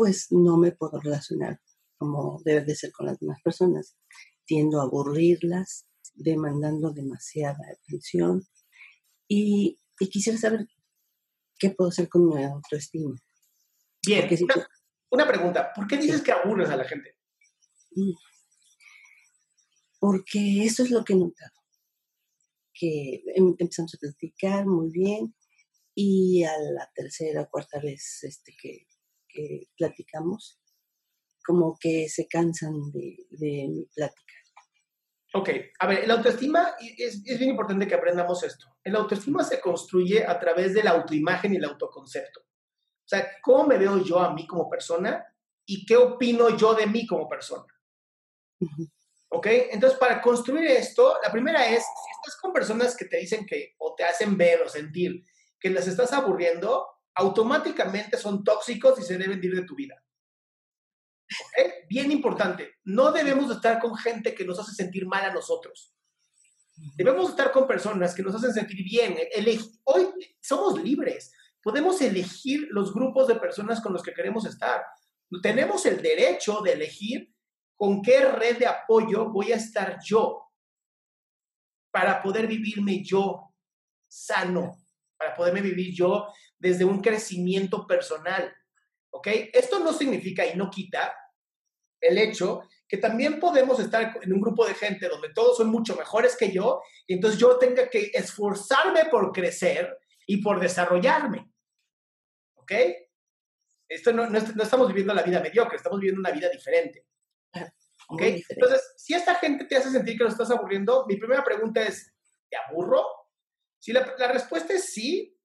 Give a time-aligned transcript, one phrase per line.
[0.00, 1.60] pues no me puedo relacionar
[1.98, 3.98] como debe de ser con las demás personas.
[4.46, 8.42] Tiendo a aburrirlas, demandando demasiada atención
[9.28, 9.78] y,
[10.10, 10.66] quisiera saber
[11.58, 13.14] qué puedo hacer con mi autoestima.
[14.06, 14.26] Bien,
[15.10, 17.14] una, pregunta, ¿por qué dices que aburres a la gente?
[17.90, 18.12] Mm.
[19.98, 21.52] Porque eso es lo que he notado,
[22.72, 25.34] que em, empezamos a platicar muy bien
[25.94, 28.86] y a la tercera o cuarta vez este, que
[29.32, 30.60] que platicamos,
[31.44, 33.16] como que se cansan de,
[33.68, 34.34] mi plática.
[35.32, 35.48] Ok,
[35.78, 38.66] a ver, el autoestima es, es, bien importante que aprendamos esto.
[38.82, 42.40] El autoestima se construye a través de la autoimagen y el autoconcepto.
[42.40, 45.24] O sea, ¿cómo me veo yo a mí como persona
[45.66, 47.66] y qué opino yo de mí como persona?
[49.28, 49.46] ¿Ok?
[49.70, 53.74] Entonces, para construir esto, la primera es, si estás con personas que te dicen que
[53.78, 55.24] o te hacen ver o sentir
[55.60, 60.02] que las estás aburriendo, automáticamente son tóxicos y se deben ir de tu vida.
[61.88, 65.94] Bien importante, no debemos estar con gente que nos hace sentir mal a nosotros.
[66.96, 69.16] Debemos estar con personas que nos hacen sentir bien.
[69.84, 70.08] Hoy
[70.40, 71.32] somos libres.
[71.62, 74.82] Podemos elegir los grupos de personas con los que queremos estar.
[75.42, 77.34] Tenemos el derecho de elegir
[77.76, 80.50] con qué red de apoyo voy a estar yo
[81.90, 83.54] para poder vivirme yo
[84.08, 84.76] sano,
[85.20, 88.50] para poderme vivir yo desde un crecimiento personal.
[89.10, 89.28] ¿Ok?
[89.52, 91.14] Esto no significa y no quita
[92.00, 95.94] el hecho que también podemos estar en un grupo de gente donde todos son mucho
[95.94, 99.94] mejores que yo y entonces yo tenga que esforzarme por crecer
[100.26, 101.52] y por desarrollarme.
[102.54, 102.72] ¿Ok?
[103.86, 107.04] Esto no, no, estamos viviendo la vida mediocre, estamos viviendo una vida diferente.
[108.08, 108.22] ¿Ok?
[108.48, 112.10] Entonces, si esta gente te hace sentir que lo estás aburriendo, mi primera pregunta es,
[112.48, 113.19] ¿te aburro?
[113.80, 115.36] Si la, la respuesta es sí,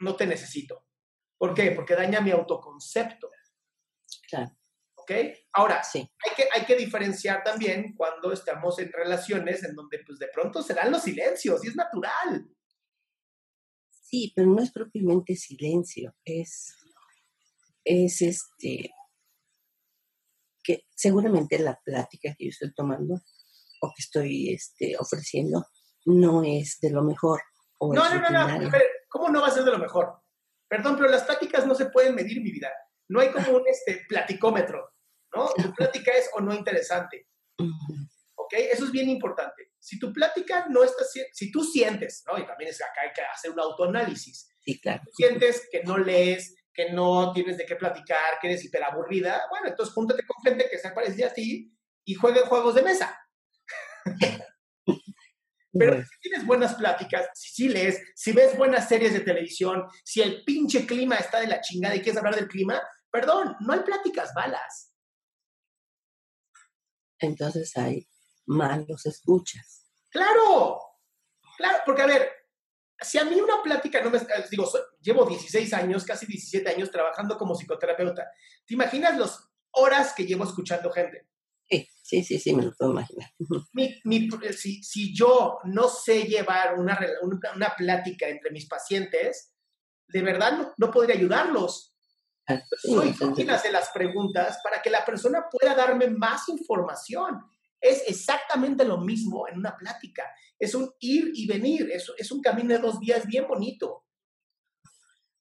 [0.00, 0.84] no te necesito.
[1.38, 1.72] ¿Por qué?
[1.72, 3.30] Porque daña mi autoconcepto.
[4.28, 4.56] Claro.
[4.96, 5.12] ¿Ok?
[5.52, 5.98] Ahora, sí.
[5.98, 10.62] hay, que, hay que diferenciar también cuando estamos en relaciones en donde pues de pronto
[10.62, 12.48] se dan los silencios y es natural.
[13.88, 16.72] Sí, pero no es propiamente silencio, es,
[17.84, 18.90] es este,
[20.62, 23.14] que seguramente la plática que yo estoy tomando
[23.80, 25.66] o que estoy este, ofreciendo
[26.06, 27.42] no es de lo mejor.
[27.78, 28.70] O no, no, no, no,
[29.08, 30.20] ¿Cómo no va a ser de lo mejor?
[30.68, 32.72] Perdón, pero las pláticas no se pueden medir mi vida.
[33.08, 34.94] No hay como un este, platicómetro,
[35.34, 35.48] ¿no?
[35.50, 37.28] Tu plática es o no interesante.
[37.58, 38.52] ¿Ok?
[38.52, 39.72] Eso es bien importante.
[39.78, 42.38] Si tu plática no está, si tú sientes, ¿no?
[42.38, 44.48] Y también es acá hay que hacer un autoanálisis.
[44.60, 45.02] Sí, claro.
[45.12, 49.94] sientes que no lees, que no tienes de qué platicar, que eres hiperaburrida, bueno, entonces
[49.94, 51.72] júntate con gente que se parecida a ti
[52.04, 53.16] y jueguen juegos de mesa.
[55.78, 60.22] Pero si tienes buenas pláticas, si sí lees, si ves buenas series de televisión, si
[60.22, 62.80] el pinche clima está de la chingada y quieres hablar del clima,
[63.10, 64.92] perdón, no hay pláticas malas.
[67.18, 68.08] Entonces hay
[68.46, 69.86] malos escuchas.
[70.10, 70.80] Claro,
[71.56, 72.30] claro, porque a ver,
[73.00, 74.20] si a mí una plática no me...
[74.50, 74.68] Digo,
[75.00, 78.30] llevo 16 años, casi 17 años trabajando como psicoterapeuta.
[78.64, 81.26] ¿Te imaginas las horas que llevo escuchando gente?
[81.68, 83.28] Sí, sí, sí, me lo puedo imaginar.
[84.56, 89.52] si, si, yo no sé llevar una, una, plática entre mis pacientes,
[90.06, 91.96] de verdad no, no podría ayudarlos.
[92.46, 97.42] Ah, Soy quien hace las preguntas para que la persona pueda darme más información.
[97.80, 100.22] Es exactamente lo mismo en una plática.
[100.56, 104.04] Es un ir y venir, es, es un camino de dos días bien bonito.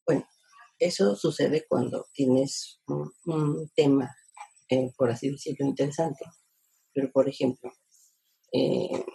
[0.04, 0.28] Bueno,
[0.80, 4.16] eso sucede cuando tienes un, tema,
[4.70, 6.26] eh, por así decirlo, interesante.
[6.94, 7.72] Pero, por ejemplo,
[8.52, 9.06] eh,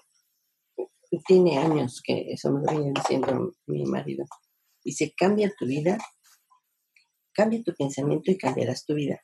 [1.27, 4.25] tiene años que eso me lo viene diciendo mi marido.
[4.85, 5.99] Se cambia tu vida,
[7.33, 9.21] cambia tu pensamiento y cambiarás tu vida.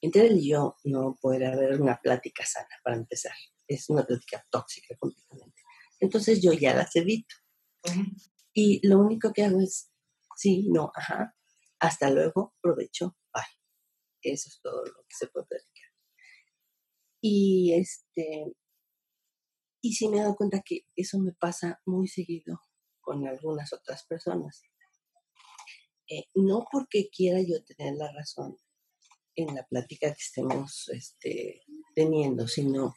[0.00, 3.32] Entre él y yo no puede haber una plática sana para empezar.
[3.66, 5.62] Es una plática tóxica completamente.
[6.00, 7.34] Entonces yo ya las evito.
[8.52, 9.90] Y lo único que hago es,
[10.36, 11.34] sí, no, ajá,
[11.80, 13.16] hasta luego, provecho.
[14.32, 15.90] Eso es todo lo que se puede platicar.
[17.20, 18.52] Y este,
[19.80, 22.60] y sí me he dado cuenta que eso me pasa muy seguido
[23.00, 24.62] con algunas otras personas.
[26.08, 28.56] Eh, no porque quiera yo tener la razón,
[29.36, 31.62] en la plática que estemos este,
[31.94, 32.94] teniendo, sino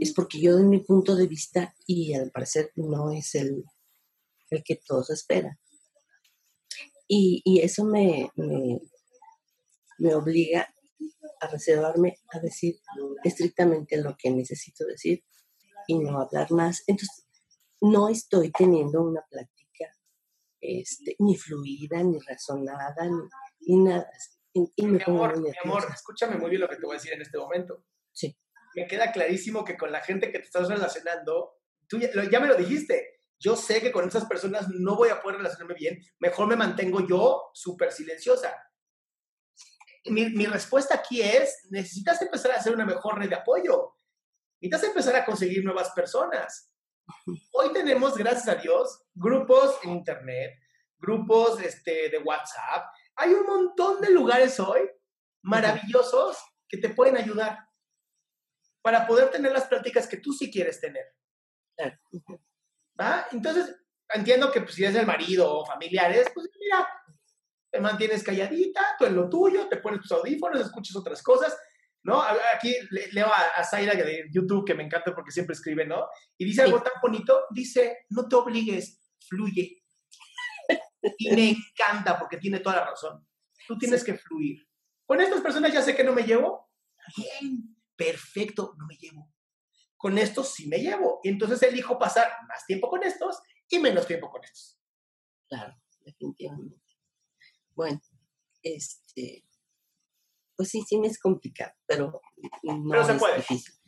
[0.00, 3.64] es porque yo de mi punto de vista, y al parecer no es el,
[4.50, 5.58] el que todos esperan.
[7.06, 8.30] Y, y eso me,
[9.98, 10.74] me, obliga
[11.40, 12.76] a reservarme a decir
[13.24, 15.24] estrictamente lo que necesito decir
[15.86, 16.82] y no hablar más.
[16.86, 17.26] Entonces,
[17.80, 19.94] no estoy teniendo una plática
[20.60, 24.10] este, ni fluida, ni razonada, ni, ni nada
[24.76, 27.38] mi amor, mi amor, escúchame muy bien lo que te voy a decir en este
[27.38, 27.84] momento.
[28.12, 28.36] Sí.
[28.74, 31.58] Me queda clarísimo que con la gente que te estás relacionando,
[31.88, 35.38] tú ya, me lo dijiste, yo sé que con esas personas no voy a poder
[35.38, 38.54] relacionarme bien, mejor me mantengo yo súper silenciosa.
[40.10, 43.94] Mi, mi, respuesta aquí es, necesitas empezar a hacer una mejor red de apoyo.
[44.60, 46.72] Necesitas empezar a conseguir nuevas personas.
[47.52, 50.58] Hoy tenemos, gracias a Dios, grupos en Internet,
[50.98, 54.88] grupos este, de WhatsApp, hay un montón de lugares hoy
[55.42, 56.36] maravillosos
[56.68, 57.58] que te pueden ayudar
[58.82, 61.04] para poder tener las prácticas que tú sí quieres tener.
[63.00, 63.26] ¿Va?
[63.32, 63.74] Entonces,
[64.08, 66.88] entiendo que pues, si es el marido o familiares, pues mira,
[67.70, 71.56] te mantienes calladita, tú en lo tuyo, te pones tus audífonos, escuchas otras cosas,
[72.02, 72.22] ¿no?
[72.54, 72.74] Aquí
[73.12, 76.06] leo a, a Zaira de YouTube, que me encanta porque siempre escribe, ¿no?
[76.36, 79.82] Y dice algo tan bonito, dice, no te obligues, fluye.
[81.18, 83.26] Y me encanta porque tiene toda la razón.
[83.66, 84.66] Tú tienes que fluir.
[85.06, 86.70] Con estas personas ya sé que no me llevo.
[87.16, 89.32] Bien, perfecto, no me llevo.
[89.96, 91.20] Con estos sí me llevo.
[91.22, 94.78] Y entonces elijo pasar más tiempo con estos y menos tiempo con estos.
[95.48, 96.87] Claro, definitivamente.
[97.78, 98.02] Bueno,
[98.60, 99.44] este,
[100.56, 102.20] pues sí, sí me es complicado, pero
[102.64, 103.44] no pero se puede.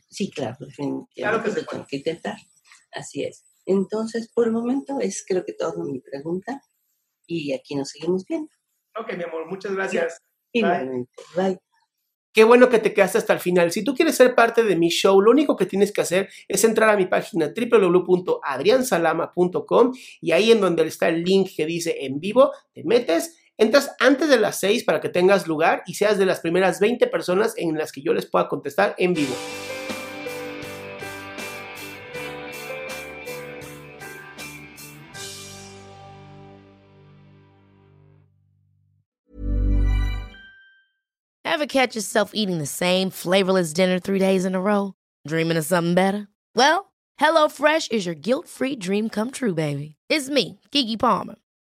[0.09, 1.11] Sí, claro, definitivamente.
[1.13, 1.67] Claro que se puede.
[1.67, 2.37] Tengo que intentar.
[2.93, 3.43] Así es.
[3.65, 6.61] Entonces, por el momento es creo que toda mi pregunta
[7.27, 8.49] y aquí nos seguimos viendo.
[8.97, 10.21] Ok, mi amor, muchas gracias.
[10.53, 11.11] Igualmente.
[11.35, 11.59] Bye.
[12.31, 13.73] Qué bueno que te quedaste hasta el final.
[13.73, 16.63] Si tú quieres ser parte de mi show, lo único que tienes que hacer es
[16.63, 19.91] entrar a mi página www.adriansalama.com
[20.21, 24.27] y ahí en donde está el link que dice en vivo, te metes, entras antes
[24.27, 27.77] de las 6 para que tengas lugar y seas de las primeras 20 personas en
[27.77, 29.35] las que yo les pueda contestar en vivo.
[41.45, 44.95] Ever catch yourself eating the same flavorless dinner three days in a row?
[45.27, 46.27] Dreaming of something better?
[46.55, 49.97] Well, HelloFresh is your guilt-free dream come true, baby.
[50.09, 51.35] It's me, Kiki Palmer.